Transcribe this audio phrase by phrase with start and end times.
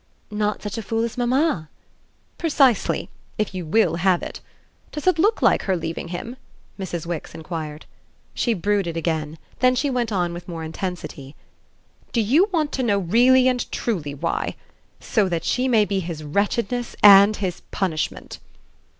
[0.31, 1.69] "Not such a fool as mamma?"
[2.39, 4.39] "Precisely if you WILL have it.
[4.91, 6.37] Does it look like her leaving him?"
[6.79, 7.05] Mrs.
[7.05, 7.85] Wix enquired.
[8.33, 11.35] She brooded again; then she went on with more intensity:
[12.13, 14.55] "Do you want to know really and truly why?
[14.99, 18.39] So that she may be his wretchedness and his punishment."